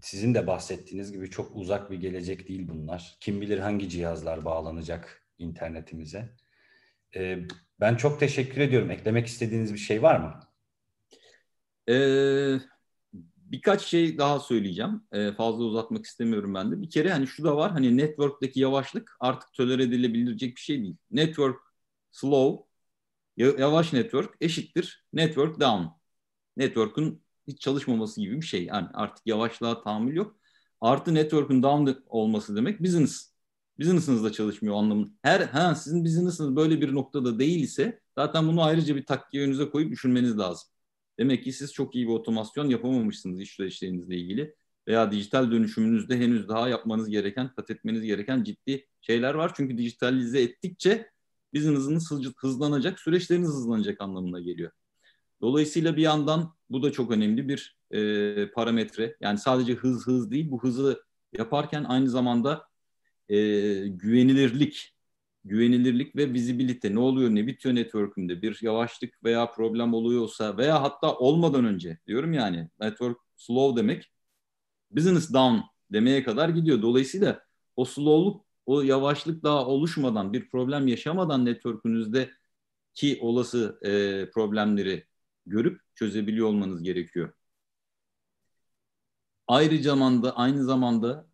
sizin 0.00 0.34
de 0.34 0.46
bahsettiğiniz 0.46 1.12
gibi 1.12 1.30
çok 1.30 1.56
uzak 1.56 1.90
bir 1.90 2.00
gelecek 2.00 2.48
değil 2.48 2.68
bunlar. 2.68 3.16
Kim 3.20 3.40
bilir 3.40 3.58
hangi 3.58 3.88
cihazlar 3.88 4.44
bağlanacak 4.44 5.26
internetimize. 5.38 6.36
E, 7.16 7.38
ben 7.80 7.96
çok 7.96 8.20
teşekkür 8.20 8.60
ediyorum. 8.60 8.90
Eklemek 8.90 9.26
istediğiniz 9.26 9.74
bir 9.74 9.78
şey 9.78 10.02
var 10.02 10.20
mı? 10.20 10.40
Ee, 11.88 12.58
birkaç 13.36 13.82
şey 13.82 14.18
daha 14.18 14.40
söyleyeceğim. 14.40 15.02
Ee, 15.12 15.32
fazla 15.32 15.64
uzatmak 15.64 16.04
istemiyorum 16.04 16.54
ben 16.54 16.72
de. 16.72 16.82
Bir 16.82 16.90
kere 16.90 17.12
hani 17.12 17.26
şu 17.26 17.44
da 17.44 17.56
var. 17.56 17.72
Hani 17.72 17.96
network'taki 17.96 18.60
yavaşlık 18.60 19.16
artık 19.20 19.52
tolere 19.52 19.82
edilebilecek 19.82 20.56
bir 20.56 20.60
şey 20.60 20.82
değil. 20.82 20.96
Network 21.10 21.60
slow, 22.10 22.64
yavaş 23.36 23.92
network 23.92 24.36
eşittir 24.40 25.04
network 25.12 25.60
down. 25.60 25.84
Network'ün 26.56 27.22
hiç 27.50 27.60
çalışmaması 27.60 28.20
gibi 28.20 28.36
bir 28.36 28.46
şey. 28.46 28.64
Yani 28.64 28.88
artık 28.94 29.26
yavaşlığa 29.26 29.82
tahammül 29.82 30.16
yok. 30.16 30.36
Artı 30.80 31.14
network'ün 31.14 31.62
down 31.62 31.90
olması 32.06 32.56
demek 32.56 32.82
business. 32.82 33.30
Business'ınız 33.78 34.32
çalışmıyor 34.32 34.76
anlamında. 34.76 35.10
Her 35.22 35.40
ha 35.40 35.74
sizin 35.74 36.04
business'ınız 36.04 36.56
böyle 36.56 36.80
bir 36.80 36.94
noktada 36.94 37.38
değil 37.38 37.62
ise 37.62 38.00
zaten 38.18 38.48
bunu 38.48 38.62
ayrıca 38.62 38.96
bir 38.96 39.06
takviye 39.06 39.44
önünüze 39.44 39.70
koyup 39.70 39.92
düşünmeniz 39.92 40.38
lazım. 40.38 40.68
Demek 41.18 41.44
ki 41.44 41.52
siz 41.52 41.72
çok 41.72 41.94
iyi 41.94 42.06
bir 42.06 42.12
otomasyon 42.12 42.68
yapamamışsınız 42.68 43.40
iş 43.40 43.50
süreçlerinizle 43.50 44.16
ilgili 44.16 44.54
veya 44.88 45.12
dijital 45.12 45.50
dönüşümünüzde 45.50 46.18
henüz 46.18 46.48
daha 46.48 46.68
yapmanız 46.68 47.08
gereken, 47.08 47.54
kat 47.54 47.70
etmeniz 47.70 48.02
gereken 48.02 48.44
ciddi 48.44 48.86
şeyler 49.00 49.34
var. 49.34 49.52
Çünkü 49.56 49.78
dijitalize 49.78 50.42
ettikçe 50.42 51.10
business'ınız 51.54 52.10
hızlanacak, 52.36 53.00
süreçleriniz 53.00 53.48
hızlanacak 53.48 54.00
anlamına 54.00 54.40
geliyor. 54.40 54.70
Dolayısıyla 55.40 55.96
bir 55.96 56.02
yandan 56.02 56.54
bu 56.70 56.82
da 56.82 56.92
çok 56.92 57.10
önemli 57.10 57.48
bir 57.48 57.78
e, 57.90 58.50
parametre. 58.50 59.16
Yani 59.20 59.38
sadece 59.38 59.74
hız 59.74 60.06
hız 60.06 60.30
değil, 60.30 60.50
bu 60.50 60.62
hızı 60.62 61.02
yaparken 61.32 61.84
aynı 61.84 62.08
zamanda 62.10 62.66
e, 63.28 63.36
güvenilirlik, 63.86 64.94
güvenilirlik 65.44 66.16
ve 66.16 66.32
vizibilite 66.32 66.94
ne 66.94 66.98
oluyor 66.98 67.30
ne 67.30 67.46
bitiyor 67.46 67.74
network'ümde 67.74 68.42
bir 68.42 68.58
yavaşlık 68.62 69.24
veya 69.24 69.50
problem 69.50 69.94
oluyorsa 69.94 70.56
veya 70.56 70.82
hatta 70.82 71.14
olmadan 71.14 71.64
önce 71.64 71.98
diyorum 72.06 72.32
yani 72.32 72.68
network 72.80 73.18
slow 73.36 73.82
demek 73.82 74.12
business 74.90 75.32
down 75.32 75.58
demeye 75.92 76.22
kadar 76.22 76.48
gidiyor. 76.48 76.82
Dolayısıyla 76.82 77.42
o 77.76 77.84
slowluk, 77.84 78.44
o 78.66 78.82
yavaşlık 78.82 79.42
daha 79.42 79.66
oluşmadan, 79.66 80.32
bir 80.32 80.48
problem 80.48 80.86
yaşamadan 80.88 81.44
network'ünüzde 81.44 82.30
ki 82.94 83.18
olası 83.22 83.78
e, 83.82 83.90
problemleri 84.30 85.09
görüp 85.46 85.80
çözebiliyor 85.94 86.48
olmanız 86.48 86.82
gerekiyor. 86.82 87.32
Ayrıca 89.48 89.90
zamanda 89.90 90.36
aynı 90.36 90.64
zamanda 90.64 91.26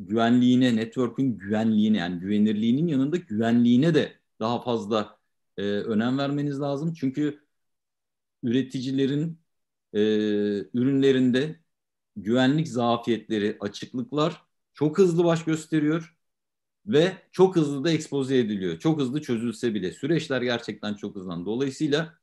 güvenliğine, 0.00 0.76
network'ün 0.76 1.38
güvenliğine 1.38 1.98
yani 1.98 2.20
güvenirliğinin 2.20 2.86
yanında 2.86 3.16
güvenliğine 3.16 3.94
de 3.94 4.12
daha 4.40 4.62
fazla 4.62 5.18
e, 5.56 5.62
önem 5.62 6.18
vermeniz 6.18 6.60
lazım. 6.60 6.94
Çünkü 6.94 7.44
üreticilerin 8.42 9.40
e, 9.94 10.00
ürünlerinde 10.74 11.60
güvenlik 12.16 12.68
zafiyetleri, 12.68 13.56
açıklıklar 13.60 14.42
çok 14.74 14.98
hızlı 14.98 15.24
baş 15.24 15.44
gösteriyor 15.44 16.16
ve 16.86 17.12
çok 17.32 17.56
hızlı 17.56 17.84
da 17.84 17.90
ekspoze 17.90 18.38
ediliyor. 18.38 18.78
Çok 18.78 19.00
hızlı 19.00 19.22
çözülse 19.22 19.74
bile 19.74 19.92
süreçler 19.92 20.42
gerçekten 20.42 20.94
çok 20.94 21.16
hızlan. 21.16 21.46
Dolayısıyla 21.46 22.18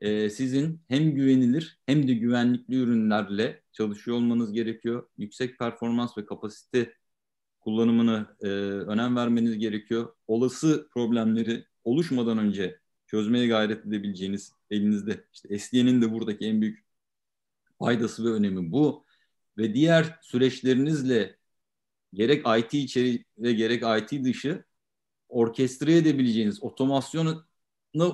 e, 0.00 0.30
sizin 0.30 0.80
hem 0.88 1.14
güvenilir 1.14 1.80
hem 1.86 2.08
de 2.08 2.14
güvenlikli 2.14 2.74
ürünlerle 2.74 3.62
çalışıyor 3.72 4.16
olmanız 4.16 4.52
gerekiyor. 4.52 5.08
Yüksek 5.18 5.58
performans 5.58 6.18
ve 6.18 6.26
kapasite 6.26 6.92
kullanımını 7.60 8.36
e, 8.40 8.46
önem 8.92 9.16
vermeniz 9.16 9.58
gerekiyor. 9.58 10.14
Olası 10.26 10.88
problemleri 10.92 11.64
oluşmadan 11.84 12.38
önce 12.38 12.80
çözmeye 13.06 13.46
gayret 13.46 13.86
edebileceğiniz 13.86 14.52
elinizde. 14.70 15.24
İşte 15.32 15.58
SDN'in 15.58 16.02
de 16.02 16.12
buradaki 16.12 16.46
en 16.46 16.60
büyük 16.60 16.86
faydası 17.78 18.24
ve 18.24 18.28
önemi 18.30 18.72
bu. 18.72 19.04
Ve 19.58 19.74
diğer 19.74 20.18
süreçlerinizle 20.22 21.36
gerek 22.14 22.46
IT 22.58 22.74
içeri 22.74 23.24
ve 23.38 23.52
gerek 23.52 23.82
IT 24.02 24.24
dışı 24.24 24.64
orkestre 25.28 25.96
edebileceğiniz 25.96 26.62
otomasyona 26.62 27.46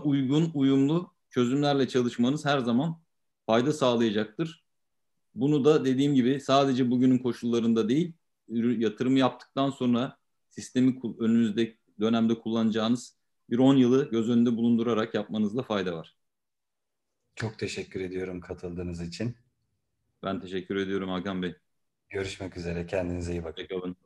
uygun, 0.05 0.51
uyumlu 0.55 1.13
çözümlerle 1.33 1.89
çalışmanız 1.89 2.45
her 2.45 2.59
zaman 2.59 3.01
fayda 3.47 3.73
sağlayacaktır. 3.73 4.65
Bunu 5.35 5.65
da 5.65 5.85
dediğim 5.85 6.15
gibi 6.15 6.41
sadece 6.41 6.91
bugünün 6.91 7.19
koşullarında 7.19 7.89
değil, 7.89 8.13
yatırım 8.49 9.17
yaptıktan 9.17 9.71
sonra 9.71 10.17
sistemi 10.49 11.01
önünüzde 11.19 11.77
dönemde 12.01 12.35
kullanacağınız 12.35 13.17
bir 13.51 13.59
10 13.59 13.77
yılı 13.77 14.11
göz 14.11 14.31
önünde 14.31 14.57
bulundurarak 14.57 15.15
yapmanızda 15.15 15.63
fayda 15.63 15.97
var. 15.97 16.17
Çok 17.37 17.59
teşekkür 17.59 18.01
ediyorum 18.01 18.41
katıldığınız 18.41 19.01
için. 19.01 19.37
Ben 20.23 20.41
teşekkür 20.41 20.77
ediyorum 20.77 21.09
Hakan 21.09 21.43
Bey. 21.43 21.55
Görüşmek 22.11 22.57
üzere. 22.57 22.87
Kendinize 22.87 23.33
iyi 23.33 23.45
bakın. 23.45 23.63
Hoşçakalın. 23.63 23.97